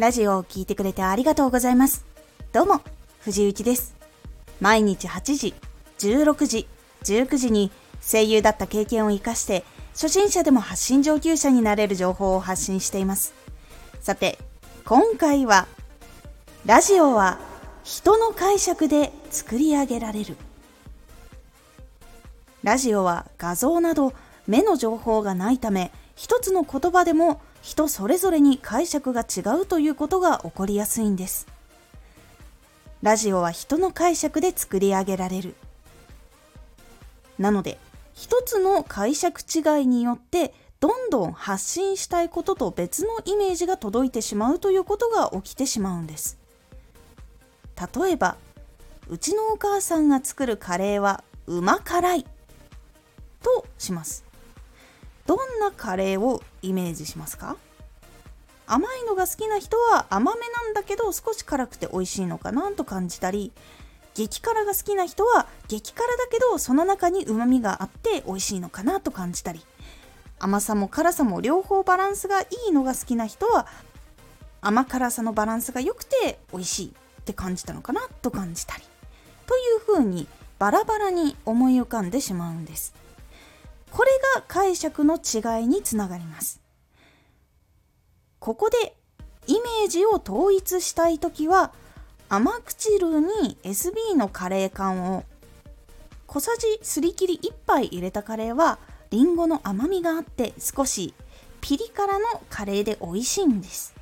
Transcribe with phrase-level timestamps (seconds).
[0.00, 2.06] ラジオを聴いてくれてありがとうございます。
[2.54, 2.80] どうも、
[3.20, 3.94] 藤幸です。
[4.58, 5.54] 毎日8時、
[5.98, 6.66] 16時、
[7.04, 7.70] 19時に
[8.00, 13.34] 声優だった経験を活かして、初心者でも発信上級者になれる情報を発信しています。
[14.00, 14.38] さて、
[14.86, 15.66] 今回は、
[16.64, 17.38] ラジオは
[17.84, 20.38] 人の解釈で作り上げられる。
[22.62, 24.14] ラジオは画像など
[24.50, 31.46] 目の情報がないため、一つの言葉でも人それぞれに解釈が違うということが起こりやすいんです。
[33.00, 35.54] ラジオは人の解釈で作り上げられる。
[37.38, 37.78] なので、
[38.12, 46.38] 一つの解釈違いによってどんどん発信したいことと別のイメージが届いてしまうということが起きてしまうんです。
[47.94, 48.36] 例えば、
[49.08, 52.26] うちのお母さんが作るカレーはうま辛い
[53.44, 54.28] とします。
[55.30, 57.56] どんなカレーをイメージしますか？
[58.66, 63.52] 甘いのが好きな人は甘めなんだけど少し辛くて美味しいのかなと感じたり
[64.14, 69.60] 激辛が好きな人は激辛だけどその中にうまみがあって美味しいのかなと感じたり
[70.40, 73.68] 甘さも辛さも両方バランスがいいのが好きな人は
[74.60, 76.90] 甘辛さのバランスが良くて美味しいっ
[77.24, 78.82] て感じたのかなと感じたり
[79.46, 80.26] というふうに
[80.58, 82.98] バラバラに思い浮かんでしまうんです。
[83.90, 86.60] これが解釈の違いにつながります
[88.38, 88.94] ここで
[89.46, 91.72] イメージを統一したい時は
[92.28, 95.24] 甘口ルに SB のカレー缶を
[96.26, 98.78] 小さじすり切り1杯入れたカレーは
[99.10, 101.12] りんごの甘みがあって少し
[101.60, 103.94] ピリ辛のカレーで美味しいんです。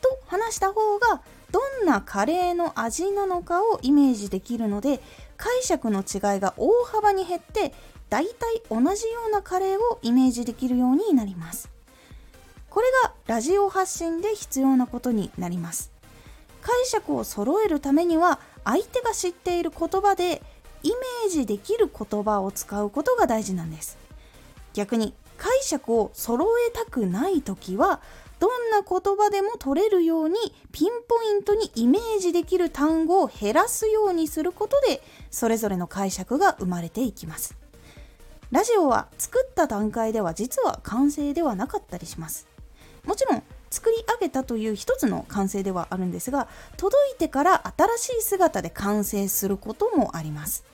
[0.00, 1.20] と話した方が
[1.52, 5.00] どんなカレーの味なのかをイメージできるので
[5.42, 7.74] 解釈の違いが大幅に減って
[8.08, 11.68] 大体同じようなカレーをイメージできるようになります。
[12.70, 15.90] これがラジオ発信で必要なことになります。
[16.60, 20.42] 解釈を揃えるためには相手が知っている言葉で
[20.84, 23.98] イメージできる言葉を使うことが大事なんです
[24.74, 28.00] 逆に解釈を揃えたくない時は
[28.42, 30.34] どんな言葉でも取れるように
[30.72, 37.56] ピンポイントにイメージできる単語を減らすようにすることでそれぞれの解釈が生まれていきます。
[38.50, 42.48] ラジオは作った段階では実は完成ではなかったりします。
[43.04, 50.64] もちろん作り上げたという一つの完成ではあるんですが届いてから新しい姿で完成することもあります。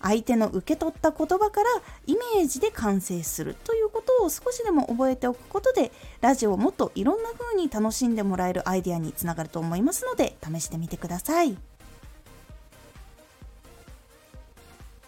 [0.00, 1.70] 相手の受け取った言葉から
[2.06, 3.79] イメージで完成するとい
[4.10, 11.56] ことを少しでも覚えておくことでラジオをもっといろんな風に楽しんでもらえるアイデアにつながると思いますので試してみてください。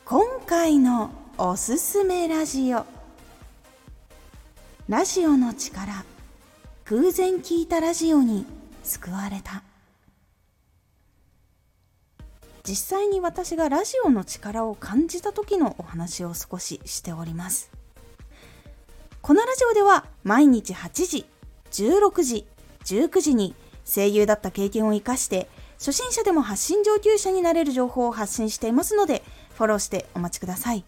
[0.04, 2.84] 今回のおすすめラジオ。
[4.88, 6.04] ラジオの力
[6.86, 8.44] 偶然聞いたラジオに
[8.82, 9.62] 救われた。
[12.64, 17.81] 実際に私がラジオの力を感じた時のお話を少ししております。
[19.22, 21.26] このラジオでは毎日8時
[21.70, 22.46] 16時
[22.84, 29.22] 19時に声優だった経験を生かして初心者でも発信上級者になれる情報を発信していますので
[29.54, 30.84] フォローしてお待ちください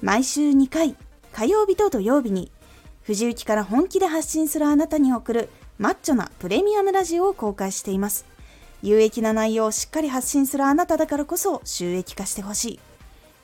[0.00, 0.94] 毎週2回
[1.32, 2.52] 火曜日と土曜日に
[3.02, 5.48] 藤雪から本気で発信するあなたに送る
[5.78, 8.24] マッチョなプレミアムラジオを公開しています。
[8.82, 12.80] 有益な内容をしっかり発信するあなただからこそ収益化してほしい。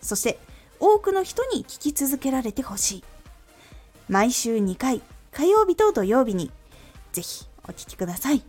[0.00, 0.41] そして
[0.81, 3.04] 多くの人に聞き続けられてほしい。
[4.12, 5.00] 毎週2回、
[5.30, 6.50] 火曜日と土曜日に
[7.12, 8.44] ぜひお聴きください。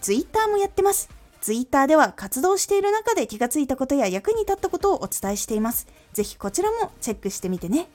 [0.00, 1.08] Twitter もやってます。
[1.40, 5.86] Twitter では活動している中で気がついたことや役に立ったことをお伝えしています。
[6.12, 7.88] ぜひこちらもチェックしてみてね。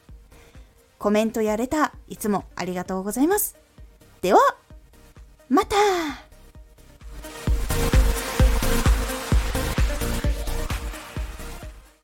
[1.00, 3.58] コメントやレター、いつもありがとうございます。
[4.22, 4.40] では、
[5.50, 5.76] また